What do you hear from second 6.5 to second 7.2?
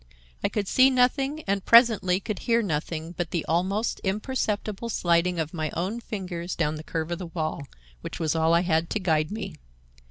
down the curve of